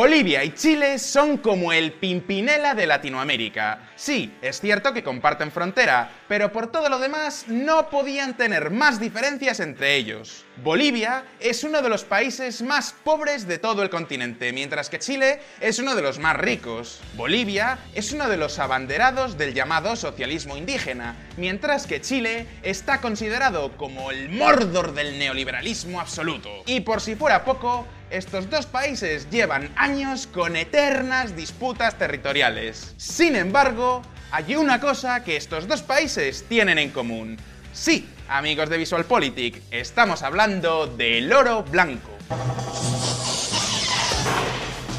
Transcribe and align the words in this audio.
Bolivia 0.00 0.42
y 0.44 0.54
Chile 0.54 0.98
son 0.98 1.36
como 1.36 1.74
el 1.74 1.92
Pimpinela 1.92 2.74
de 2.74 2.86
Latinoamérica. 2.86 3.90
Sí, 3.96 4.32
es 4.40 4.58
cierto 4.58 4.94
que 4.94 5.02
comparten 5.02 5.52
frontera, 5.52 6.10
pero 6.26 6.50
por 6.52 6.72
todo 6.72 6.88
lo 6.88 6.98
demás 6.98 7.44
no 7.48 7.90
podían 7.90 8.34
tener 8.34 8.70
más 8.70 8.98
diferencias 8.98 9.60
entre 9.60 9.96
ellos. 9.96 10.46
Bolivia 10.64 11.24
es 11.38 11.64
uno 11.64 11.82
de 11.82 11.90
los 11.90 12.04
países 12.04 12.62
más 12.62 12.94
pobres 13.04 13.46
de 13.46 13.58
todo 13.58 13.82
el 13.82 13.90
continente, 13.90 14.54
mientras 14.54 14.88
que 14.88 14.98
Chile 14.98 15.42
es 15.60 15.78
uno 15.78 15.94
de 15.94 16.00
los 16.00 16.18
más 16.18 16.36
ricos. 16.36 17.02
Bolivia 17.14 17.78
es 17.94 18.12
uno 18.12 18.26
de 18.30 18.38
los 18.38 18.58
abanderados 18.58 19.36
del 19.36 19.52
llamado 19.52 19.96
socialismo 19.96 20.56
indígena, 20.56 21.14
mientras 21.36 21.86
que 21.86 22.00
Chile 22.00 22.46
está 22.62 23.02
considerado 23.02 23.76
como 23.76 24.10
el 24.10 24.30
Mordor 24.30 24.94
del 24.94 25.18
neoliberalismo 25.18 26.00
absoluto. 26.00 26.48
Y 26.64 26.80
por 26.80 27.02
si 27.02 27.16
fuera 27.16 27.44
poco, 27.44 27.86
estos 28.10 28.50
dos 28.50 28.66
países 28.66 29.30
llevan 29.30 29.70
años 29.76 30.26
con 30.26 30.56
eternas 30.56 31.36
disputas 31.36 31.96
territoriales. 31.96 32.94
Sin 32.96 33.36
embargo, 33.36 34.02
hay 34.32 34.56
una 34.56 34.80
cosa 34.80 35.22
que 35.24 35.36
estos 35.36 35.68
dos 35.68 35.82
países 35.82 36.44
tienen 36.48 36.78
en 36.78 36.90
común. 36.90 37.38
Sí, 37.72 38.08
amigos 38.28 38.68
de 38.68 38.78
VisualPolitik, 38.78 39.62
estamos 39.70 40.22
hablando 40.22 40.86
del 40.86 41.32
oro 41.32 41.62
blanco. 41.62 42.10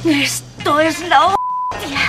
Esto 0.06 0.80
es 0.80 1.08
la 1.08 1.28
hostia. 1.28 2.00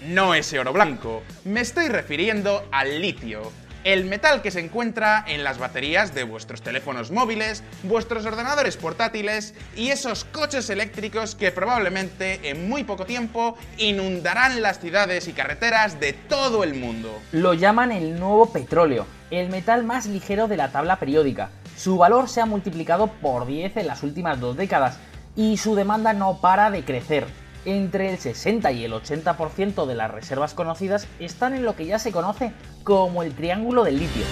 No 0.00 0.34
ese 0.34 0.58
oro 0.58 0.72
blanco, 0.72 1.22
me 1.44 1.60
estoy 1.60 1.88
refiriendo 1.88 2.66
al 2.72 3.02
litio 3.02 3.52
el 3.84 4.04
metal 4.04 4.42
que 4.42 4.50
se 4.50 4.60
encuentra 4.60 5.24
en 5.26 5.44
las 5.44 5.58
baterías 5.58 6.14
de 6.14 6.24
vuestros 6.24 6.62
teléfonos 6.62 7.10
móviles, 7.10 7.62
vuestros 7.82 8.26
ordenadores 8.26 8.76
portátiles 8.76 9.54
y 9.76 9.88
esos 9.88 10.24
coches 10.24 10.68
eléctricos 10.70 11.34
que 11.34 11.50
probablemente 11.50 12.50
en 12.50 12.68
muy 12.68 12.84
poco 12.84 13.06
tiempo 13.06 13.56
inundarán 13.76 14.62
las 14.62 14.80
ciudades 14.80 15.28
y 15.28 15.32
carreteras 15.32 16.00
de 16.00 16.12
todo 16.12 16.64
el 16.64 16.74
mundo. 16.74 17.20
Lo 17.32 17.54
llaman 17.54 17.92
el 17.92 18.18
nuevo 18.18 18.52
petróleo, 18.52 19.06
el 19.30 19.48
metal 19.48 19.84
más 19.84 20.06
ligero 20.06 20.48
de 20.48 20.56
la 20.56 20.70
tabla 20.70 20.96
periódica. 20.96 21.50
Su 21.76 21.96
valor 21.96 22.28
se 22.28 22.40
ha 22.40 22.46
multiplicado 22.46 23.06
por 23.06 23.46
10 23.46 23.76
en 23.76 23.86
las 23.86 24.02
últimas 24.02 24.40
dos 24.40 24.56
décadas 24.56 24.98
y 25.36 25.56
su 25.56 25.74
demanda 25.74 26.12
no 26.12 26.40
para 26.40 26.70
de 26.70 26.84
crecer 26.84 27.26
entre 27.64 28.10
el 28.10 28.18
60 28.18 28.72
y 28.72 28.84
el 28.84 28.92
80% 28.92 29.86
de 29.86 29.94
las 29.94 30.10
reservas 30.10 30.54
conocidas 30.54 31.06
están 31.20 31.54
en 31.54 31.64
lo 31.64 31.76
que 31.76 31.86
ya 31.86 31.98
se 31.98 32.12
conoce 32.12 32.52
como 32.88 33.22
el 33.22 33.34
Triángulo 33.34 33.84
del 33.84 33.98
Litio. 33.98 34.24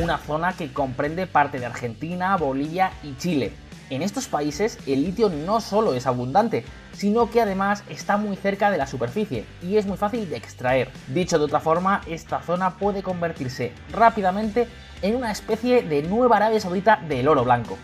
Una 0.00 0.16
zona 0.16 0.52
que 0.52 0.72
comprende 0.72 1.26
parte 1.26 1.58
de 1.58 1.66
Argentina, 1.66 2.36
Bolivia 2.36 2.92
y 3.02 3.16
Chile. 3.16 3.52
En 3.88 4.02
estos 4.02 4.26
países 4.26 4.78
el 4.86 5.04
litio 5.04 5.28
no 5.28 5.60
solo 5.60 5.94
es 5.94 6.08
abundante, 6.08 6.64
sino 6.92 7.30
que 7.30 7.40
además 7.40 7.84
está 7.88 8.16
muy 8.16 8.36
cerca 8.36 8.70
de 8.70 8.78
la 8.78 8.86
superficie 8.88 9.44
y 9.62 9.76
es 9.76 9.86
muy 9.86 9.96
fácil 9.96 10.28
de 10.28 10.36
extraer. 10.36 10.90
Dicho 11.08 11.38
de 11.38 11.44
otra 11.44 11.60
forma, 11.60 12.00
esta 12.08 12.42
zona 12.42 12.78
puede 12.78 13.04
convertirse 13.04 13.72
rápidamente 13.92 14.66
en 15.02 15.14
una 15.14 15.30
especie 15.30 15.82
de 15.82 16.02
nueva 16.02 16.38
Arabia 16.38 16.58
Saudita 16.58 17.00
del 17.08 17.28
oro 17.28 17.44
blanco. 17.44 17.78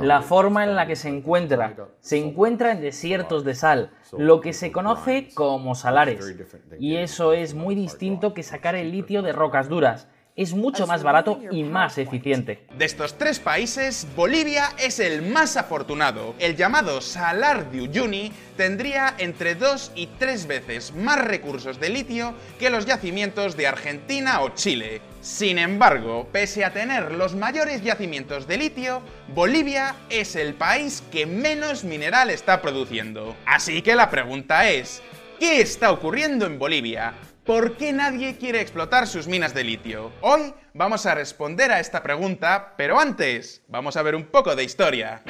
La 0.00 0.22
forma 0.22 0.62
en 0.62 0.76
la 0.76 0.86
que 0.86 0.94
se 0.94 1.08
encuentra 1.08 1.74
se 2.00 2.18
encuentra 2.18 2.70
en 2.70 2.80
desiertos 2.80 3.44
de 3.44 3.56
sal, 3.56 3.90
lo 4.16 4.40
que 4.40 4.52
se 4.52 4.70
conoce 4.70 5.30
como 5.34 5.74
salares. 5.74 6.36
Y 6.78 6.96
eso 6.96 7.32
es 7.32 7.54
muy 7.54 7.74
distinto 7.74 8.32
que 8.32 8.44
sacar 8.44 8.76
el 8.76 8.92
litio 8.92 9.22
de 9.22 9.32
rocas 9.32 9.68
duras 9.68 10.06
es 10.38 10.54
mucho 10.54 10.86
más 10.86 11.02
barato 11.02 11.40
y 11.50 11.64
más 11.64 11.98
eficiente. 11.98 12.60
De 12.78 12.84
estos 12.84 13.18
tres 13.18 13.40
países, 13.40 14.06
Bolivia 14.14 14.70
es 14.78 15.00
el 15.00 15.20
más 15.20 15.56
afortunado. 15.56 16.36
El 16.38 16.54
llamado 16.54 17.00
Salar 17.00 17.72
de 17.72 17.82
Uyuni 17.82 18.32
tendría 18.56 19.14
entre 19.18 19.56
dos 19.56 19.90
y 19.96 20.06
tres 20.18 20.46
veces 20.46 20.94
más 20.94 21.18
recursos 21.24 21.80
de 21.80 21.88
litio 21.88 22.34
que 22.60 22.70
los 22.70 22.86
yacimientos 22.86 23.56
de 23.56 23.66
Argentina 23.66 24.40
o 24.42 24.50
Chile. 24.50 25.00
Sin 25.20 25.58
embargo, 25.58 26.28
pese 26.30 26.64
a 26.64 26.72
tener 26.72 27.10
los 27.10 27.34
mayores 27.34 27.82
yacimientos 27.82 28.46
de 28.46 28.58
litio, 28.58 29.02
Bolivia 29.34 29.96
es 30.08 30.36
el 30.36 30.54
país 30.54 31.02
que 31.10 31.26
menos 31.26 31.82
mineral 31.82 32.30
está 32.30 32.62
produciendo. 32.62 33.34
Así 33.44 33.82
que 33.82 33.96
la 33.96 34.08
pregunta 34.08 34.70
es, 34.70 35.02
¿qué 35.40 35.60
está 35.60 35.90
ocurriendo 35.90 36.46
en 36.46 36.60
Bolivia? 36.60 37.14
¿Por 37.48 37.78
qué 37.78 37.94
nadie 37.94 38.36
quiere 38.36 38.60
explotar 38.60 39.06
sus 39.06 39.26
minas 39.26 39.54
de 39.54 39.64
litio? 39.64 40.12
Hoy 40.20 40.52
vamos 40.74 41.06
a 41.06 41.14
responder 41.14 41.72
a 41.72 41.80
esta 41.80 42.02
pregunta, 42.02 42.74
pero 42.76 43.00
antes 43.00 43.62
vamos 43.68 43.96
a 43.96 44.02
ver 44.02 44.14
un 44.14 44.24
poco 44.24 44.54
de 44.54 44.64
historia. 44.64 45.22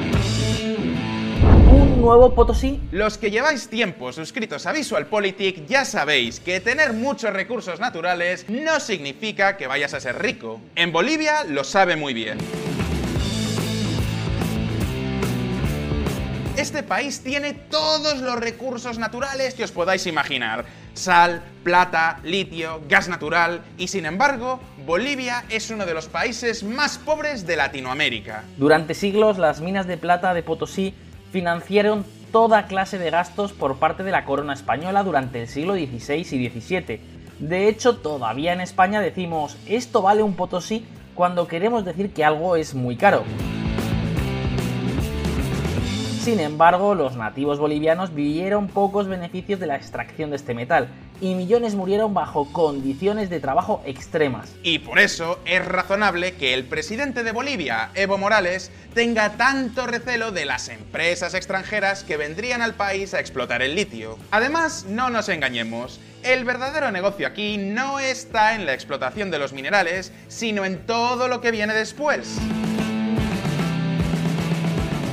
¿Un 1.70 2.00
nuevo 2.00 2.34
Potosí? 2.34 2.80
Los 2.90 3.18
que 3.18 3.30
lleváis 3.30 3.68
tiempo 3.68 4.12
suscritos 4.12 4.66
a 4.66 4.72
VisualPolitik 4.72 5.64
ya 5.66 5.84
sabéis 5.84 6.40
que 6.40 6.58
tener 6.58 6.92
muchos 6.92 7.32
recursos 7.32 7.78
naturales 7.78 8.46
no 8.48 8.80
significa 8.80 9.56
que 9.56 9.68
vayas 9.68 9.94
a 9.94 10.00
ser 10.00 10.20
rico. 10.20 10.60
En 10.74 10.90
Bolivia 10.90 11.44
lo 11.44 11.62
sabe 11.62 11.94
muy 11.94 12.14
bien. 12.14 12.38
Este 16.58 16.82
país 16.82 17.22
tiene 17.22 17.52
todos 17.54 18.18
los 18.18 18.34
recursos 18.34 18.98
naturales 18.98 19.54
que 19.54 19.62
os 19.62 19.70
podáis 19.70 20.08
imaginar. 20.08 20.64
Sal, 20.92 21.40
plata, 21.62 22.18
litio, 22.24 22.82
gas 22.88 23.08
natural 23.08 23.62
y 23.78 23.86
sin 23.86 24.06
embargo, 24.06 24.58
Bolivia 24.84 25.44
es 25.50 25.70
uno 25.70 25.86
de 25.86 25.94
los 25.94 26.08
países 26.08 26.64
más 26.64 26.98
pobres 26.98 27.46
de 27.46 27.54
Latinoamérica. 27.54 28.42
Durante 28.56 28.94
siglos 28.94 29.38
las 29.38 29.60
minas 29.60 29.86
de 29.86 29.98
plata 29.98 30.34
de 30.34 30.42
Potosí 30.42 30.94
financiaron 31.30 32.04
toda 32.32 32.66
clase 32.66 32.98
de 32.98 33.10
gastos 33.10 33.52
por 33.52 33.76
parte 33.78 34.02
de 34.02 34.10
la 34.10 34.24
corona 34.24 34.54
española 34.54 35.04
durante 35.04 35.42
el 35.42 35.46
siglo 35.46 35.74
XVI 35.74 36.16
y 36.16 36.48
XVII. 36.48 37.00
De 37.38 37.68
hecho, 37.68 37.98
todavía 37.98 38.52
en 38.52 38.62
España 38.62 39.00
decimos 39.00 39.56
esto 39.68 40.02
vale 40.02 40.24
un 40.24 40.34
Potosí 40.34 40.84
cuando 41.14 41.46
queremos 41.46 41.84
decir 41.84 42.12
que 42.12 42.24
algo 42.24 42.56
es 42.56 42.74
muy 42.74 42.96
caro. 42.96 43.22
Sin 46.28 46.40
embargo, 46.40 46.94
los 46.94 47.16
nativos 47.16 47.58
bolivianos 47.58 48.14
vivieron 48.14 48.68
pocos 48.68 49.08
beneficios 49.08 49.60
de 49.60 49.66
la 49.66 49.76
extracción 49.76 50.28
de 50.28 50.36
este 50.36 50.52
metal 50.52 50.88
y 51.22 51.34
millones 51.34 51.74
murieron 51.74 52.12
bajo 52.12 52.52
condiciones 52.52 53.30
de 53.30 53.40
trabajo 53.40 53.80
extremas. 53.86 54.54
Y 54.62 54.80
por 54.80 54.98
eso 54.98 55.38
es 55.46 55.64
razonable 55.64 56.34
que 56.34 56.52
el 56.52 56.66
presidente 56.66 57.22
de 57.22 57.32
Bolivia, 57.32 57.88
Evo 57.94 58.18
Morales, 58.18 58.70
tenga 58.92 59.38
tanto 59.38 59.86
recelo 59.86 60.30
de 60.30 60.44
las 60.44 60.68
empresas 60.68 61.32
extranjeras 61.32 62.04
que 62.04 62.18
vendrían 62.18 62.60
al 62.60 62.74
país 62.74 63.14
a 63.14 63.20
explotar 63.20 63.62
el 63.62 63.74
litio. 63.74 64.18
Además, 64.30 64.84
no 64.86 65.08
nos 65.08 65.30
engañemos, 65.30 65.98
el 66.24 66.44
verdadero 66.44 66.92
negocio 66.92 67.26
aquí 67.26 67.56
no 67.56 68.00
está 68.00 68.54
en 68.54 68.66
la 68.66 68.74
explotación 68.74 69.30
de 69.30 69.38
los 69.38 69.54
minerales, 69.54 70.12
sino 70.28 70.66
en 70.66 70.84
todo 70.84 71.26
lo 71.26 71.40
que 71.40 71.52
viene 71.52 71.72
después. 71.72 72.38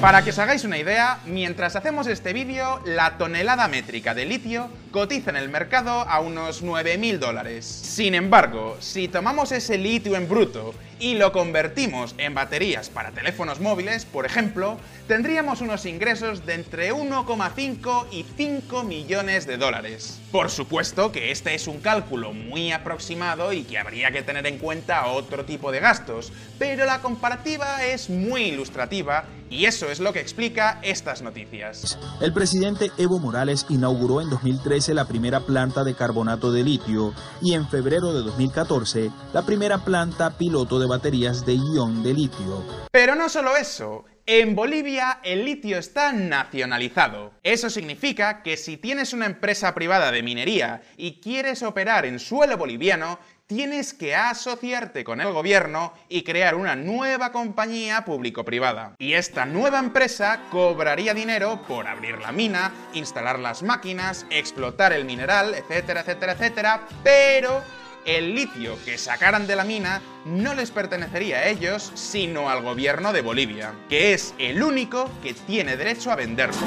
Para 0.06 0.24
que 0.24 0.30
os 0.30 0.38
hagáis 0.38 0.64
una 0.64 0.78
idea, 0.78 1.18
mientras 1.26 1.76
hacemos 1.76 2.06
este 2.06 2.32
vídeo, 2.32 2.80
la 2.86 3.18
tonelada 3.18 3.68
métrica 3.68 4.14
de 4.14 4.28
litio 4.28 4.70
cotiza 4.92 5.32
en 5.32 5.36
el 5.36 5.50
mercado 5.50 6.02
a 6.08 6.20
unos 6.20 6.64
9.000 6.64 7.18
dólares. 7.18 7.66
Sin 7.66 8.14
embargo, 8.14 8.78
si 8.82 9.08
tomamos 9.08 9.52
ese 9.52 9.80
litio 9.80 10.16
en 10.16 10.30
bruto 10.30 10.76
y 11.00 11.16
lo 11.16 11.32
convertimos 11.32 12.16
en 12.18 12.34
baterías 12.34 12.90
para 12.90 13.12
teléfonos 13.12 13.60
móviles, 13.60 14.06
por 14.06 14.26
ejemplo, 14.26 14.78
tendríamos 15.08 15.62
unos 15.62 15.86
ingresos 15.86 16.46
de 16.46 16.54
entre 16.54 16.94
1,5 16.94 18.06
y 18.12 18.24
5 18.24 18.84
millones 18.84 19.46
de 19.46 19.58
dólares. 19.58 20.20
Por 20.32 20.50
supuesto 20.50 21.12
que 21.12 21.32
este 21.32 21.54
es 21.54 21.68
un 21.68 21.80
cálculo 21.80 22.34
muy 22.34 22.72
aproximado 22.72 23.54
y 23.54 23.64
que 23.64 23.78
habría 23.78 24.12
que 24.12 24.22
tener 24.22 24.46
en 24.48 24.58
cuenta 24.58 25.08
otro 25.08 25.46
tipo 25.46 25.72
de 25.72 25.80
gastos, 25.80 26.32
pero 26.58 26.86
la 26.86 27.02
comparativa 27.02 27.84
es 27.86 28.10
muy 28.10 28.44
ilustrativa 28.44 29.26
y 29.50 29.66
eso 29.66 29.90
es 29.90 30.00
lo 30.00 30.12
que 30.12 30.20
explica 30.20 30.80
estas 30.82 31.22
noticias. 31.22 31.98
El 32.20 32.34
presidente 32.34 32.92
Evo 32.98 33.20
Morales 33.20 33.66
inauguró 33.70 34.22
en 34.22 34.30
2013 34.30 34.94
la 34.94 35.06
primera 35.06 35.42
planta 35.42 35.84
de 35.84 35.94
carbonato 35.94 36.52
de 36.52 36.64
litio 36.64 37.14
y 37.42 37.54
en 37.54 37.68
febrero 37.68 38.14
de 38.14 38.24
2014 38.24 39.12
la 39.34 39.44
primera 39.44 39.84
planta 39.84 40.32
piloto 40.38 40.80
de 40.80 40.85
baterías 40.88 41.46
de 41.46 41.54
ion 41.56 42.04
de 42.04 42.14
litio. 42.14 42.64
Pero 42.92 43.16
no 43.16 43.30
solo 43.30 43.56
eso, 43.56 44.06
en 44.28 44.56
Bolivia 44.56 45.20
el 45.24 45.46
litio 45.46 45.78
está 45.78 46.12
nacionalizado. 46.12 47.34
Eso 47.44 47.70
significa 47.70 48.42
que 48.42 48.58
si 48.58 48.78
tienes 48.78 49.14
una 49.14 49.28
empresa 49.28 49.76
privada 49.76 50.12
de 50.12 50.24
minería 50.24 50.82
y 50.98 51.20
quieres 51.20 51.62
operar 51.62 52.06
en 52.06 52.18
suelo 52.18 52.58
boliviano, 52.58 53.20
tienes 53.48 53.94
que 53.94 54.16
asociarte 54.16 55.04
con 55.04 55.22
el 55.22 55.32
gobierno 55.32 55.94
y 56.10 56.24
crear 56.24 56.56
una 56.56 56.76
nueva 56.76 57.32
compañía 57.32 58.04
público-privada. 58.04 58.96
Y 58.98 59.14
esta 59.14 59.46
nueva 59.46 59.78
empresa 59.78 60.40
cobraría 60.50 61.14
dinero 61.14 61.62
por 61.68 61.88
abrir 61.88 62.18
la 62.20 62.32
mina, 62.32 62.74
instalar 62.94 63.38
las 63.38 63.62
máquinas, 63.62 64.26
explotar 64.32 64.94
el 64.94 65.06
mineral, 65.06 65.54
etcétera, 65.54 66.02
etcétera, 66.02 66.32
etcétera, 66.34 66.88
pero 67.04 67.62
el 68.06 68.36
litio 68.36 68.78
que 68.86 68.98
sacaran 68.98 69.48
de 69.48 69.56
la 69.56 69.64
mina 69.64 70.02
no 70.26 70.54
les 70.54 70.72
pertenecería 70.72 71.38
a 71.38 71.48
ellos, 71.48 71.92
sino 71.96 72.50
al 72.50 72.62
gobierno 72.62 73.14
de 73.14 73.22
Bolivia, 73.22 73.74
que 73.90 74.14
es 74.14 74.34
el 74.38 74.62
único 74.62 75.10
que 75.22 75.34
tiene 75.34 75.76
derecho 75.76 76.12
a 76.12 76.16
venderlo. 76.16 76.62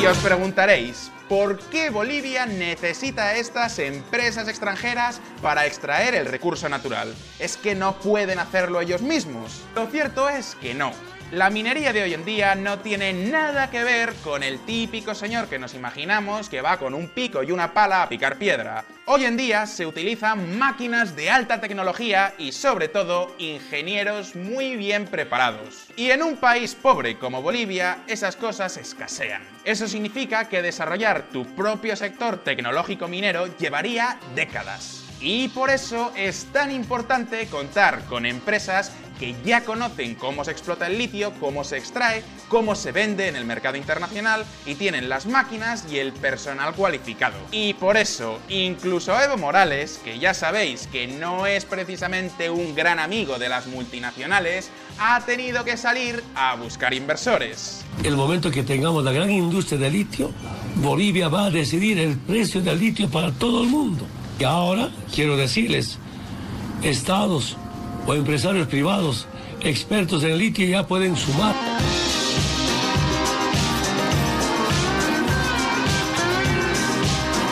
Y 0.00 0.06
os 0.06 0.16
preguntaréis, 0.18 1.12
¿por 1.28 1.58
qué 1.58 1.90
Bolivia 1.90 2.46
necesita 2.46 3.36
estas 3.36 3.78
empresas 3.78 4.48
extranjeras 4.48 5.20
para 5.42 5.66
extraer 5.66 6.14
el 6.14 6.24
recurso 6.26 6.68
natural? 6.70 7.14
¿Es 7.38 7.58
que 7.58 7.74
no 7.74 7.98
pueden 8.00 8.38
hacerlo 8.38 8.80
ellos 8.80 9.02
mismos? 9.02 9.60
Lo 9.74 9.86
cierto 9.88 10.28
es 10.30 10.56
que 10.60 10.72
no. 10.72 10.92
La 11.32 11.48
minería 11.48 11.92
de 11.92 12.02
hoy 12.02 12.12
en 12.12 12.24
día 12.24 12.56
no 12.56 12.80
tiene 12.80 13.12
nada 13.12 13.70
que 13.70 13.84
ver 13.84 14.14
con 14.24 14.42
el 14.42 14.58
típico 14.64 15.14
señor 15.14 15.46
que 15.46 15.60
nos 15.60 15.74
imaginamos 15.74 16.48
que 16.48 16.60
va 16.60 16.76
con 16.76 16.92
un 16.92 17.06
pico 17.06 17.44
y 17.44 17.52
una 17.52 17.72
pala 17.72 18.02
a 18.02 18.08
picar 18.08 18.36
piedra. 18.36 18.84
Hoy 19.06 19.26
en 19.26 19.36
día 19.36 19.64
se 19.66 19.86
utilizan 19.86 20.58
máquinas 20.58 21.14
de 21.14 21.30
alta 21.30 21.60
tecnología 21.60 22.34
y 22.36 22.50
sobre 22.50 22.88
todo 22.88 23.32
ingenieros 23.38 24.34
muy 24.34 24.74
bien 24.74 25.06
preparados. 25.06 25.86
Y 25.94 26.10
en 26.10 26.24
un 26.24 26.36
país 26.36 26.74
pobre 26.74 27.16
como 27.16 27.42
Bolivia 27.42 27.98
esas 28.08 28.34
cosas 28.34 28.76
escasean. 28.76 29.42
Eso 29.62 29.86
significa 29.86 30.48
que 30.48 30.62
desarrollar 30.62 31.28
tu 31.30 31.46
propio 31.54 31.94
sector 31.94 32.38
tecnológico 32.42 33.06
minero 33.06 33.56
llevaría 33.56 34.18
décadas. 34.34 35.04
Y 35.20 35.48
por 35.48 35.70
eso 35.70 36.12
es 36.16 36.46
tan 36.46 36.72
importante 36.72 37.46
contar 37.46 38.04
con 38.06 38.24
empresas 38.24 38.90
que 39.20 39.36
ya 39.44 39.64
conocen 39.64 40.14
cómo 40.14 40.44
se 40.44 40.50
explota 40.50 40.86
el 40.86 40.96
litio, 40.96 41.32
cómo 41.38 41.62
se 41.62 41.76
extrae, 41.76 42.24
cómo 42.48 42.74
se 42.74 42.90
vende 42.90 43.28
en 43.28 43.36
el 43.36 43.44
mercado 43.44 43.76
internacional 43.76 44.46
y 44.64 44.76
tienen 44.76 45.10
las 45.10 45.26
máquinas 45.26 45.84
y 45.92 45.98
el 45.98 46.14
personal 46.14 46.74
cualificado. 46.74 47.36
Y 47.52 47.74
por 47.74 47.98
eso, 47.98 48.38
incluso 48.48 49.20
Evo 49.20 49.36
Morales, 49.36 50.00
que 50.02 50.18
ya 50.18 50.32
sabéis 50.32 50.86
que 50.86 51.06
no 51.06 51.46
es 51.46 51.66
precisamente 51.66 52.48
un 52.48 52.74
gran 52.74 52.98
amigo 52.98 53.38
de 53.38 53.50
las 53.50 53.66
multinacionales, 53.66 54.70
ha 54.98 55.20
tenido 55.20 55.64
que 55.64 55.76
salir 55.76 56.24
a 56.34 56.56
buscar 56.56 56.94
inversores. 56.94 57.84
El 58.02 58.16
momento 58.16 58.50
que 58.50 58.62
tengamos 58.62 59.04
la 59.04 59.12
gran 59.12 59.30
industria 59.30 59.78
del 59.78 59.92
litio, 59.92 60.32
Bolivia 60.76 61.28
va 61.28 61.46
a 61.46 61.50
decidir 61.50 61.98
el 61.98 62.16
precio 62.16 62.62
del 62.62 62.80
litio 62.80 63.10
para 63.10 63.30
todo 63.32 63.62
el 63.62 63.68
mundo. 63.68 64.06
Y 64.38 64.44
ahora 64.44 64.88
quiero 65.14 65.36
decirles, 65.36 65.98
estados 66.82 67.58
o 68.06 68.14
empresarios 68.14 68.66
privados 68.68 69.26
expertos 69.60 70.24
en 70.24 70.38
litio 70.38 70.66
ya 70.66 70.86
pueden 70.86 71.16
sumar. 71.16 71.54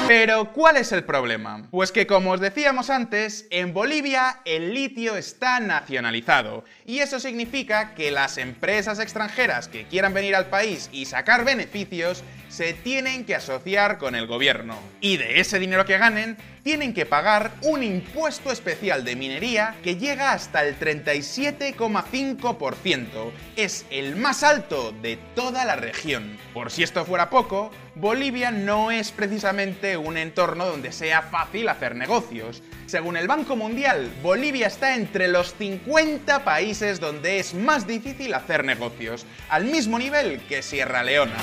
Pero, 0.09 0.55
¿cuál 0.55 0.79
es 0.79 0.91
el 0.93 1.05
problema? 1.05 1.65
Pues 1.71 1.93
que, 1.93 2.07
como 2.07 2.31
os 2.31 2.41
decíamos 2.41 2.89
antes, 2.89 3.47
en 3.51 3.75
Bolivia 3.75 4.41
el 4.47 4.73
litio 4.73 5.17
está 5.19 5.61
nacionalizado. 5.61 6.65
Y 6.87 7.01
eso 7.01 7.21
significa 7.21 7.95
que 7.95 8.11
las 8.11 8.39
empresas 8.39 9.01
extranjeras 9.01 9.69
que 9.69 9.85
quieran 9.85 10.15
venir 10.15 10.35
al 10.35 10.47
país 10.47 10.89
y 10.93 11.05
sacar 11.05 11.45
beneficios 11.45 12.25
se 12.49 12.73
tienen 12.73 13.27
que 13.27 13.35
asociar 13.35 13.99
con 13.99 14.15
el 14.15 14.27
gobierno. 14.27 14.79
Y 15.03 15.19
de 15.19 15.41
ese 15.41 15.59
dinero 15.59 15.85
que 15.85 15.99
ganen, 15.99 16.39
tienen 16.63 16.95
que 16.95 17.07
pagar 17.07 17.53
un 17.63 17.83
impuesto 17.83 18.53
especial 18.53 19.05
de 19.05 19.17
minería 19.17 19.75
que 19.83 19.97
llega 19.97 20.33
hasta 20.33 20.65
el 20.65 20.79
37,5%. 20.79 23.33
Es 23.57 23.87
el 23.91 24.17
más 24.17 24.43
alto 24.43 24.93
de 25.03 25.19
toda 25.35 25.65
la 25.65 25.77
región. 25.77 26.37
Por 26.53 26.71
si 26.71 26.83
esto 26.83 27.05
fuera 27.05 27.31
poco, 27.31 27.71
Bolivia 27.95 28.51
no 28.51 28.91
es 28.91 29.11
precisamente 29.11 29.97
un 29.97 30.17
entorno 30.17 30.67
donde 30.67 30.93
sea 30.93 31.23
fácil 31.23 31.69
hacer 31.69 31.97
negocios. 31.97 32.63
Según 32.87 33.17
el 33.17 33.27
Banco 33.27 33.57
Mundial, 33.57 34.09
Bolivia 34.23 34.69
está 34.69 34.95
entre 34.95 35.29
los 35.29 35.55
50 35.55 36.45
países 36.45 37.01
donde 37.01 37.39
es 37.39 37.55
más 37.55 37.87
difícil 37.87 38.35
hacer 38.35 38.65
negocios, 38.65 39.25
al 39.49 39.65
mismo 39.65 39.99
nivel 39.99 40.41
que 40.49 40.63
Sierra 40.63 41.03
Leona. 41.03 41.37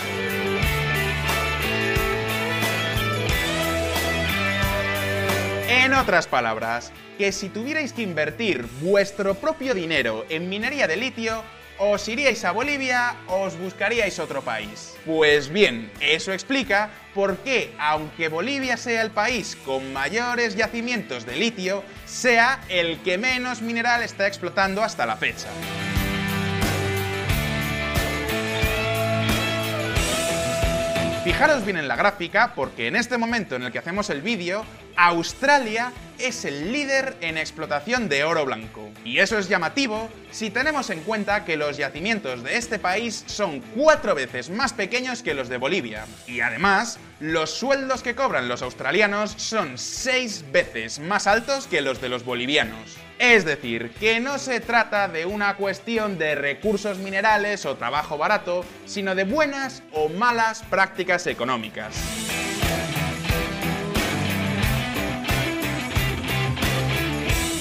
En 5.67 5.95
otras 5.95 6.27
palabras, 6.27 6.91
que 7.17 7.31
si 7.31 7.49
tuvierais 7.49 7.91
que 7.91 8.03
invertir 8.03 8.67
vuestro 8.81 9.33
propio 9.33 9.73
dinero 9.73 10.23
en 10.29 10.47
minería 10.47 10.87
de 10.87 10.95
litio, 10.95 11.43
os 11.79 12.07
iríais 12.07 12.45
a 12.45 12.51
Bolivia 12.51 13.15
o 13.27 13.41
os 13.41 13.57
buscaríais 13.57 14.19
otro 14.19 14.43
país. 14.43 14.93
Pues 15.05 15.49
bien, 15.49 15.91
eso 15.99 16.33
explica 16.33 16.91
por 17.15 17.37
qué, 17.37 17.73
aunque 17.79 18.29
Bolivia 18.29 18.77
sea 18.77 19.01
el 19.01 19.09
país 19.09 19.57
con 19.65 19.91
mayores 19.91 20.55
yacimientos 20.55 21.25
de 21.25 21.35
litio, 21.35 21.83
sea 22.05 22.61
el 22.69 23.01
que 23.01 23.17
menos 23.17 23.63
mineral 23.63 24.03
está 24.03 24.27
explotando 24.27 24.83
hasta 24.83 25.07
la 25.07 25.17
fecha. 25.17 25.47
Fijaros 31.25 31.65
bien 31.65 31.77
en 31.77 31.87
la 31.87 31.95
gráfica 31.95 32.53
porque 32.53 32.85
en 32.85 32.95
este 32.95 33.17
momento 33.17 33.55
en 33.55 33.63
el 33.63 33.71
que 33.71 33.79
hacemos 33.79 34.11
el 34.11 34.21
vídeo, 34.21 34.63
Australia 34.95 35.91
es 36.19 36.45
el 36.45 36.71
líder 36.71 37.17
en 37.19 37.39
explotación 37.39 38.07
de 38.09 38.23
oro 38.23 38.45
blanco. 38.45 38.91
Y 39.03 39.17
eso 39.17 39.39
es 39.39 39.49
llamativo 39.49 40.07
si 40.29 40.51
tenemos 40.51 40.91
en 40.91 41.01
cuenta 41.01 41.43
que 41.43 41.57
los 41.57 41.77
yacimientos 41.77 42.43
de 42.43 42.57
este 42.57 42.77
país 42.77 43.23
son 43.25 43.61
cuatro 43.75 44.13
veces 44.13 44.51
más 44.51 44.73
pequeños 44.73 45.23
que 45.23 45.33
los 45.33 45.49
de 45.49 45.57
Bolivia. 45.57 46.05
Y 46.27 46.41
además, 46.41 46.99
los 47.19 47.51
sueldos 47.51 48.03
que 48.03 48.15
cobran 48.15 48.47
los 48.47 48.61
australianos 48.61 49.33
son 49.37 49.77
seis 49.77 50.43
veces 50.51 50.99
más 50.99 51.27
altos 51.27 51.67
que 51.67 51.81
los 51.81 52.01
de 52.01 52.09
los 52.09 52.25
bolivianos. 52.25 52.97
Es 53.17 53.45
decir, 53.45 53.91
que 53.91 54.19
no 54.19 54.37
se 54.37 54.59
trata 54.59 55.07
de 55.07 55.25
una 55.25 55.55
cuestión 55.55 56.17
de 56.17 56.35
recursos 56.35 56.97
minerales 56.97 57.65
o 57.65 57.77
trabajo 57.77 58.17
barato, 58.17 58.65
sino 58.85 59.15
de 59.15 59.23
buenas 59.23 59.83
o 59.93 60.09
malas 60.09 60.63
prácticas 60.63 61.25
económicas. 61.27 61.95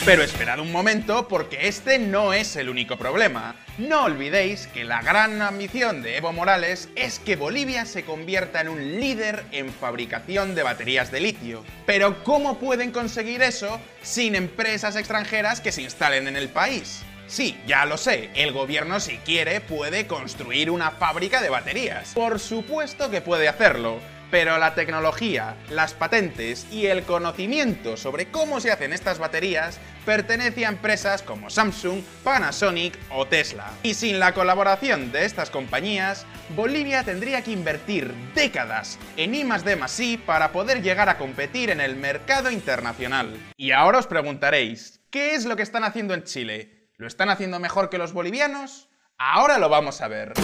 Pero 0.04 0.22
esperad 0.22 0.58
un 0.58 0.70
momento 0.70 1.28
porque 1.28 1.66
este 1.66 1.98
no 1.98 2.34
es 2.34 2.56
el 2.56 2.68
único 2.68 2.98
problema. 2.98 3.56
No 3.78 4.04
olvidéis 4.04 4.66
que 4.66 4.84
la 4.84 5.00
gran 5.00 5.40
ambición 5.40 6.02
de 6.02 6.18
Evo 6.18 6.30
Morales 6.30 6.90
es 6.94 7.18
que 7.18 7.36
Bolivia 7.36 7.86
se 7.86 8.04
convierta 8.04 8.60
en 8.60 8.68
un 8.68 9.00
líder 9.00 9.44
en 9.50 9.72
fabricación 9.72 10.54
de 10.54 10.62
baterías 10.62 11.10
de 11.10 11.20
litio. 11.20 11.64
Pero 11.86 12.22
¿cómo 12.22 12.58
pueden 12.58 12.90
conseguir 12.90 13.40
eso 13.40 13.80
sin 14.02 14.34
empresas 14.34 14.94
extranjeras 14.96 15.62
que 15.62 15.72
se 15.72 15.80
instalen 15.80 16.28
en 16.28 16.36
el 16.36 16.50
país? 16.50 17.02
Sí, 17.26 17.58
ya 17.66 17.86
lo 17.86 17.96
sé, 17.96 18.28
el 18.34 18.52
gobierno 18.52 19.00
si 19.00 19.16
quiere 19.18 19.62
puede 19.62 20.06
construir 20.06 20.70
una 20.70 20.90
fábrica 20.90 21.40
de 21.40 21.48
baterías. 21.48 22.12
Por 22.12 22.38
supuesto 22.38 23.10
que 23.10 23.22
puede 23.22 23.48
hacerlo, 23.48 23.98
pero 24.30 24.58
la 24.58 24.74
tecnología, 24.74 25.56
las 25.70 25.94
patentes 25.94 26.66
y 26.70 26.86
el 26.86 27.02
conocimiento 27.04 27.96
sobre 27.96 28.26
cómo 28.26 28.60
se 28.60 28.70
hacen 28.70 28.92
estas 28.92 29.18
baterías 29.18 29.78
pertenece 30.04 30.66
a 30.66 30.68
empresas 30.68 31.22
como 31.22 31.50
Samsung, 31.50 32.02
Panasonic 32.22 32.98
o 33.10 33.26
Tesla. 33.26 33.70
Y 33.82 33.94
sin 33.94 34.18
la 34.18 34.34
colaboración 34.34 35.12
de 35.12 35.24
estas 35.24 35.50
compañías, 35.50 36.26
Bolivia 36.50 37.04
tendría 37.04 37.42
que 37.42 37.52
invertir 37.52 38.12
décadas 38.34 38.98
en 39.16 39.34
I 39.34 39.44
D 39.44 40.18
para 40.26 40.52
poder 40.52 40.82
llegar 40.82 41.08
a 41.08 41.16
competir 41.16 41.70
en 41.70 41.80
el 41.80 41.96
mercado 41.96 42.50
internacional. 42.50 43.36
Y 43.56 43.70
ahora 43.70 43.98
os 43.98 44.06
preguntaréis, 44.06 45.00
¿qué 45.10 45.34
es 45.34 45.44
lo 45.44 45.56
que 45.56 45.62
están 45.62 45.84
haciendo 45.84 46.12
en 46.12 46.24
Chile? 46.24 46.90
¿Lo 46.96 47.06
están 47.06 47.30
haciendo 47.30 47.58
mejor 47.58 47.88
que 47.88 47.98
los 47.98 48.12
bolivianos? 48.12 48.88
Ahora 49.16 49.58
lo 49.58 49.68
vamos 49.68 50.00
a 50.00 50.08
ver. 50.08 50.34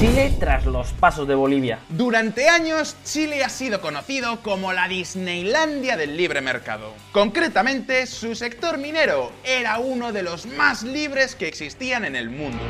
Chile 0.00 0.34
tras 0.40 0.64
los 0.64 0.94
pasos 0.94 1.28
de 1.28 1.34
Bolivia. 1.34 1.80
Durante 1.90 2.48
años, 2.48 2.96
Chile 3.04 3.44
ha 3.44 3.50
sido 3.50 3.82
conocido 3.82 4.40
como 4.40 4.72
la 4.72 4.88
Disneylandia 4.88 5.98
del 5.98 6.16
libre 6.16 6.40
mercado. 6.40 6.94
Concretamente, 7.12 8.06
su 8.06 8.34
sector 8.34 8.78
minero 8.78 9.30
era 9.44 9.78
uno 9.78 10.10
de 10.10 10.22
los 10.22 10.46
más 10.46 10.84
libres 10.84 11.34
que 11.34 11.48
existían 11.48 12.06
en 12.06 12.16
el 12.16 12.30
mundo. 12.30 12.62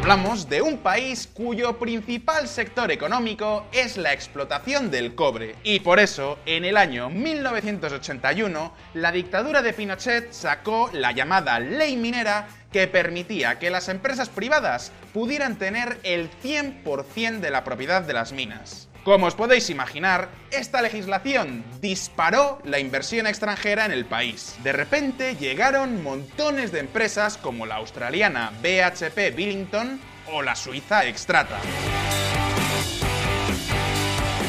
Hablamos 0.00 0.48
de 0.48 0.62
un 0.62 0.78
país 0.78 1.28
cuyo 1.30 1.78
principal 1.78 2.48
sector 2.48 2.90
económico 2.90 3.66
es 3.70 3.98
la 3.98 4.14
explotación 4.14 4.90
del 4.90 5.14
cobre. 5.14 5.56
Y 5.62 5.80
por 5.80 6.00
eso, 6.00 6.38
en 6.46 6.64
el 6.64 6.78
año 6.78 7.10
1981, 7.10 8.72
la 8.94 9.12
dictadura 9.12 9.60
de 9.60 9.74
Pinochet 9.74 10.32
sacó 10.32 10.88
la 10.94 11.12
llamada 11.12 11.60
Ley 11.60 11.98
Minera 11.98 12.48
que 12.72 12.86
permitía 12.86 13.58
que 13.58 13.68
las 13.68 13.90
empresas 13.90 14.30
privadas 14.30 14.90
pudieran 15.12 15.56
tener 15.56 15.98
el 16.02 16.30
100% 16.42 17.40
de 17.40 17.50
la 17.50 17.62
propiedad 17.62 18.00
de 18.00 18.14
las 18.14 18.32
minas. 18.32 18.89
Como 19.04 19.26
os 19.26 19.34
podéis 19.34 19.70
imaginar, 19.70 20.28
esta 20.50 20.82
legislación 20.82 21.64
disparó 21.80 22.60
la 22.64 22.78
inversión 22.78 23.26
extranjera 23.26 23.86
en 23.86 23.92
el 23.92 24.04
país. 24.04 24.56
De 24.62 24.72
repente 24.72 25.36
llegaron 25.36 26.02
montones 26.02 26.70
de 26.70 26.80
empresas 26.80 27.38
como 27.38 27.64
la 27.64 27.76
australiana 27.76 28.52
BHP 28.60 29.34
Billington 29.34 29.98
o 30.30 30.42
la 30.42 30.54
Suiza 30.54 31.06
Extrata. 31.06 31.58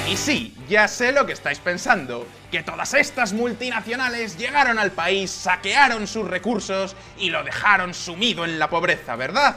Y 0.09 0.17
sí, 0.17 0.53
ya 0.67 0.89
sé 0.89 1.13
lo 1.13 1.25
que 1.25 1.31
estáis 1.31 1.59
pensando, 1.59 2.27
que 2.51 2.61
todas 2.61 2.93
estas 2.93 3.31
multinacionales 3.31 4.37
llegaron 4.37 4.77
al 4.77 4.91
país, 4.91 5.31
saquearon 5.31 6.07
sus 6.07 6.27
recursos 6.27 6.97
y 7.17 7.29
lo 7.29 7.45
dejaron 7.45 7.93
sumido 7.93 8.43
en 8.43 8.59
la 8.59 8.69
pobreza, 8.69 9.15
¿verdad? 9.15 9.55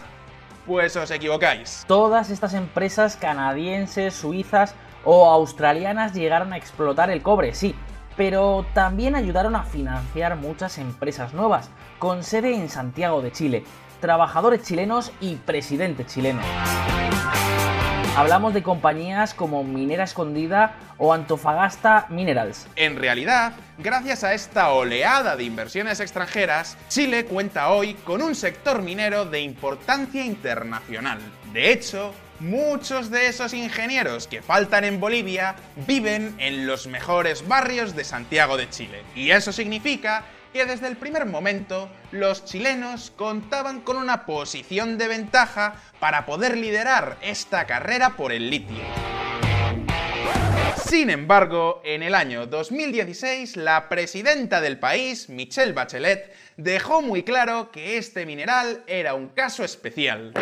Pues 0.66 0.96
os 0.96 1.10
equivocáis. 1.10 1.84
Todas 1.86 2.30
estas 2.30 2.54
empresas 2.54 3.16
canadienses, 3.16 4.14
suizas 4.14 4.74
o 5.04 5.26
australianas 5.26 6.14
llegaron 6.14 6.54
a 6.54 6.56
explotar 6.56 7.10
el 7.10 7.22
cobre, 7.22 7.54
sí, 7.54 7.74
pero 8.16 8.64
también 8.72 9.14
ayudaron 9.14 9.56
a 9.56 9.64
financiar 9.64 10.36
muchas 10.36 10.78
empresas 10.78 11.34
nuevas, 11.34 11.68
con 11.98 12.22
sede 12.22 12.54
en 12.54 12.70
Santiago 12.70 13.20
de 13.20 13.32
Chile, 13.32 13.64
trabajadores 14.00 14.62
chilenos 14.62 15.12
y 15.20 15.36
presidente 15.36 16.06
chileno. 16.06 16.40
Hablamos 18.16 18.54
de 18.54 18.62
compañías 18.62 19.34
como 19.34 19.64
Minera 19.64 20.04
Escondida 20.04 20.76
o 20.98 21.12
Antofagasta 21.12 22.06
Minerals. 22.10 22.68
En 22.76 22.96
realidad, 22.96 23.54
gracias 23.76 24.22
a 24.22 24.34
esta 24.34 24.70
oleada 24.70 25.34
de 25.34 25.42
inversiones 25.42 25.98
extranjeras, 25.98 26.78
Chile 26.88 27.24
cuenta 27.24 27.70
hoy 27.70 27.94
con 27.94 28.22
un 28.22 28.36
sector 28.36 28.82
minero 28.82 29.24
de 29.24 29.40
importancia 29.40 30.24
internacional. 30.24 31.18
De 31.52 31.72
hecho, 31.72 32.14
muchos 32.38 33.10
de 33.10 33.26
esos 33.26 33.52
ingenieros 33.52 34.28
que 34.28 34.42
faltan 34.42 34.84
en 34.84 35.00
Bolivia 35.00 35.56
viven 35.84 36.36
en 36.38 36.68
los 36.68 36.86
mejores 36.86 37.48
barrios 37.48 37.96
de 37.96 38.04
Santiago 38.04 38.56
de 38.56 38.70
Chile. 38.70 39.02
Y 39.16 39.32
eso 39.32 39.50
significa 39.50 40.22
que 40.54 40.66
desde 40.66 40.86
el 40.86 40.96
primer 40.96 41.26
momento 41.26 41.90
los 42.12 42.44
chilenos 42.44 43.10
contaban 43.10 43.80
con 43.80 43.96
una 43.96 44.24
posición 44.24 44.96
de 44.98 45.08
ventaja 45.08 45.74
para 45.98 46.26
poder 46.26 46.56
liderar 46.56 47.16
esta 47.22 47.66
carrera 47.66 48.10
por 48.10 48.30
el 48.30 48.50
litio. 48.50 48.84
Sin 50.76 51.10
embargo, 51.10 51.82
en 51.84 52.04
el 52.04 52.14
año 52.14 52.46
2016, 52.46 53.56
la 53.56 53.88
presidenta 53.88 54.60
del 54.60 54.78
país, 54.78 55.28
Michelle 55.28 55.72
Bachelet, 55.72 56.32
dejó 56.56 57.02
muy 57.02 57.24
claro 57.24 57.72
que 57.72 57.98
este 57.98 58.24
mineral 58.24 58.84
era 58.86 59.14
un 59.14 59.30
caso 59.30 59.64
especial. 59.64 60.34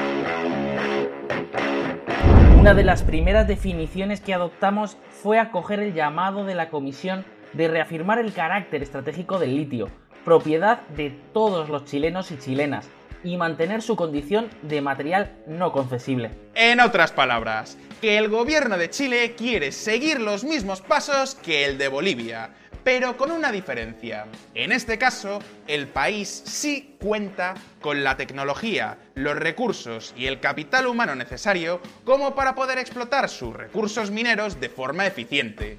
Una 2.58 2.74
de 2.74 2.84
las 2.84 3.02
primeras 3.02 3.48
definiciones 3.48 4.20
que 4.20 4.34
adoptamos 4.34 4.98
fue 5.22 5.38
acoger 5.38 5.80
el 5.80 5.94
llamado 5.94 6.44
de 6.44 6.54
la 6.54 6.68
Comisión 6.68 7.24
de 7.52 7.68
reafirmar 7.68 8.18
el 8.18 8.32
carácter 8.32 8.82
estratégico 8.82 9.38
del 9.38 9.56
litio, 9.56 9.90
propiedad 10.24 10.86
de 10.88 11.10
todos 11.32 11.68
los 11.68 11.84
chilenos 11.84 12.30
y 12.30 12.38
chilenas, 12.38 12.88
y 13.24 13.36
mantener 13.36 13.82
su 13.82 13.96
condición 13.96 14.50
de 14.62 14.80
material 14.80 15.36
no 15.46 15.72
concesible. 15.72 16.30
En 16.54 16.80
otras 16.80 17.12
palabras, 17.12 17.78
que 18.00 18.18
el 18.18 18.28
gobierno 18.28 18.76
de 18.76 18.90
Chile 18.90 19.34
quiere 19.36 19.72
seguir 19.72 20.20
los 20.20 20.44
mismos 20.44 20.80
pasos 20.80 21.36
que 21.36 21.64
el 21.64 21.78
de 21.78 21.88
Bolivia, 21.88 22.50
pero 22.84 23.16
con 23.16 23.30
una 23.30 23.52
diferencia. 23.52 24.26
En 24.54 24.72
este 24.72 24.98
caso, 24.98 25.38
el 25.68 25.86
país 25.86 26.28
sí 26.28 26.96
cuenta 27.00 27.54
con 27.80 28.02
la 28.02 28.16
tecnología, 28.16 28.98
los 29.14 29.36
recursos 29.36 30.14
y 30.16 30.26
el 30.26 30.40
capital 30.40 30.86
humano 30.86 31.14
necesario 31.14 31.80
como 32.04 32.34
para 32.34 32.54
poder 32.54 32.78
explotar 32.78 33.28
sus 33.28 33.54
recursos 33.54 34.10
mineros 34.10 34.60
de 34.60 34.68
forma 34.68 35.06
eficiente. 35.06 35.78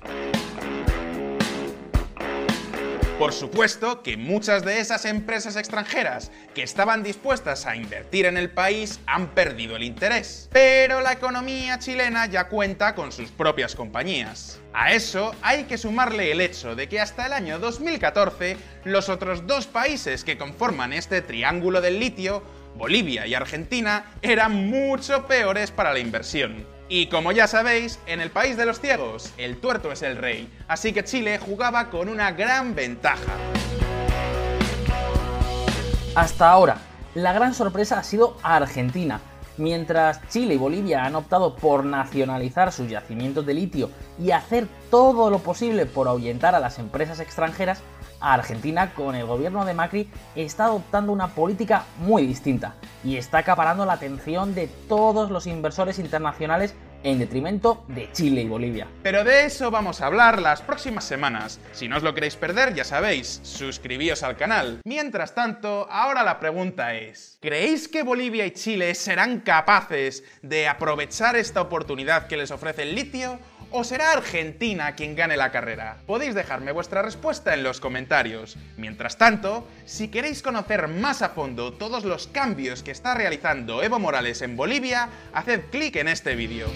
Por 3.19 3.31
supuesto 3.31 4.01
que 4.01 4.17
muchas 4.17 4.65
de 4.65 4.79
esas 4.79 5.05
empresas 5.05 5.55
extranjeras 5.55 6.31
que 6.55 6.63
estaban 6.63 7.03
dispuestas 7.03 7.67
a 7.67 7.75
invertir 7.75 8.25
en 8.25 8.37
el 8.37 8.49
país 8.49 8.99
han 9.05 9.27
perdido 9.27 9.75
el 9.75 9.83
interés. 9.83 10.49
Pero 10.51 10.99
la 10.99 11.13
economía 11.13 11.77
chilena 11.77 12.25
ya 12.25 12.49
cuenta 12.49 12.95
con 12.95 13.11
sus 13.11 13.29
propias 13.29 13.75
compañías. 13.75 14.59
A 14.73 14.93
eso 14.93 15.35
hay 15.43 15.65
que 15.65 15.77
sumarle 15.77 16.31
el 16.31 16.41
hecho 16.41 16.75
de 16.75 16.89
que 16.89 16.99
hasta 16.99 17.27
el 17.27 17.33
año 17.33 17.59
2014 17.59 18.57
los 18.83 19.09
otros 19.09 19.45
dos 19.45 19.67
países 19.67 20.23
que 20.23 20.37
conforman 20.37 20.91
este 20.91 21.21
triángulo 21.21 21.81
del 21.81 21.99
litio, 21.99 22.43
Bolivia 22.75 23.27
y 23.27 23.35
Argentina, 23.35 24.05
eran 24.23 24.69
mucho 24.69 25.27
peores 25.27 25.69
para 25.69 25.93
la 25.93 25.99
inversión. 25.99 26.72
Y 26.95 27.07
como 27.07 27.31
ya 27.31 27.47
sabéis, 27.47 27.99
en 28.05 28.21
el 28.21 28.29
país 28.29 28.55
de 28.55 28.67
los 28.67 28.79
ciegos, 28.79 29.33
el 29.39 29.57
tuerto 29.57 29.91
es 29.91 30.03
el 30.03 30.15
rey, 30.15 30.47
así 30.67 30.93
que 30.93 31.03
Chile 31.03 31.39
jugaba 31.39 31.89
con 31.89 32.07
una 32.07 32.33
gran 32.33 32.75
ventaja. 32.75 33.33
Hasta 36.13 36.51
ahora, 36.51 36.77
la 37.15 37.33
gran 37.33 37.55
sorpresa 37.55 37.97
ha 37.97 38.03
sido 38.03 38.37
Argentina. 38.43 39.21
Mientras 39.57 40.21
Chile 40.29 40.53
y 40.53 40.57
Bolivia 40.57 41.03
han 41.03 41.15
optado 41.15 41.55
por 41.55 41.83
nacionalizar 41.83 42.71
sus 42.71 42.87
yacimientos 42.87 43.43
de 43.43 43.55
litio 43.55 43.89
y 44.19 44.29
hacer 44.29 44.67
todo 44.91 45.31
lo 45.31 45.39
posible 45.39 45.87
por 45.87 46.07
ahuyentar 46.07 46.53
a 46.53 46.59
las 46.59 46.77
empresas 46.77 47.19
extranjeras, 47.19 47.81
Argentina, 48.23 48.93
con 48.93 49.15
el 49.15 49.25
gobierno 49.25 49.65
de 49.65 49.73
Macri, 49.73 50.09
está 50.35 50.65
adoptando 50.65 51.11
una 51.11 51.29
política 51.29 51.83
muy 51.97 52.25
distinta 52.25 52.75
y 53.03 53.17
está 53.17 53.39
acaparando 53.39 53.85
la 53.85 53.93
atención 53.93 54.55
de 54.55 54.67
todos 54.87 55.29
los 55.29 55.45
inversores 55.45 55.99
internacionales 55.99 56.73
en 57.03 57.19
detrimento 57.19 57.83
de 57.89 58.09
Chile 58.11 58.41
y 58.41 58.47
Bolivia. 58.47 58.87
Pero 59.03 59.23
de 59.23 59.45
eso 59.45 59.69
vamos 59.69 60.01
a 60.01 60.07
hablar 60.07 60.41
las 60.41 60.61
próximas 60.61 61.03
semanas. 61.03 61.59
Si 61.73 61.87
no 61.87 61.97
os 61.97 62.03
lo 62.03 62.13
queréis 62.13 62.35
perder, 62.35 62.73
ya 62.73 62.83
sabéis, 62.83 63.41
suscribíos 63.43 64.23
al 64.23 64.37
canal. 64.37 64.79
Mientras 64.85 65.35
tanto, 65.35 65.87
ahora 65.91 66.23
la 66.23 66.39
pregunta 66.39 66.95
es, 66.95 67.37
¿creéis 67.41 67.87
que 67.87 68.03
Bolivia 68.03 68.45
y 68.45 68.51
Chile 68.51 68.95
serán 68.95 69.41
capaces 69.41 70.23
de 70.41 70.67
aprovechar 70.67 71.35
esta 71.35 71.61
oportunidad 71.61 72.27
que 72.27 72.37
les 72.37 72.51
ofrece 72.51 72.83
el 72.83 72.95
litio? 72.95 73.39
¿O 73.75 73.83
será 73.83 74.11
Argentina 74.11 74.93
quien 74.93 75.15
gane 75.15 75.35
la 75.35 75.51
carrera? 75.51 75.97
Podéis 76.05 76.35
dejarme 76.35 76.71
vuestra 76.71 77.01
respuesta 77.01 77.55
en 77.55 77.63
los 77.63 77.79
comentarios. 77.79 78.55
Mientras 78.77 79.17
tanto, 79.17 79.67
si 79.87 80.09
queréis 80.09 80.43
conocer 80.43 80.87
más 80.87 81.23
a 81.23 81.29
fondo 81.29 81.73
todos 81.73 82.05
los 82.05 82.27
cambios 82.27 82.83
que 82.83 82.91
está 82.91 83.15
realizando 83.15 83.81
Evo 83.81 83.97
Morales 83.97 84.43
en 84.43 84.55
Bolivia, 84.55 85.09
haced 85.33 85.71
clic 85.71 85.95
en 85.95 86.07
este 86.07 86.35
vídeo. 86.35 86.67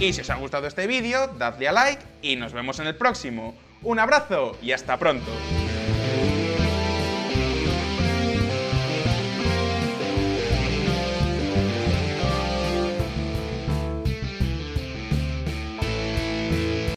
Y 0.00 0.14
si 0.14 0.22
os 0.22 0.30
ha 0.30 0.36
gustado 0.36 0.66
este 0.66 0.86
vídeo, 0.86 1.34
dadle 1.36 1.68
a 1.68 1.72
like 1.72 2.02
y 2.22 2.36
nos 2.36 2.54
vemos 2.54 2.78
en 2.78 2.86
el 2.86 2.96
próximo. 2.96 3.54
Un 3.82 3.98
abrazo 3.98 4.56
y 4.62 4.72
hasta 4.72 4.96
pronto. 4.96 5.30